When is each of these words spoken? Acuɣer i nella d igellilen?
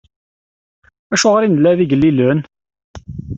Acuɣer 1.13 1.41
i 1.43 1.47
nella 1.49 1.77
d 1.77 1.79
igellilen? 1.83 2.39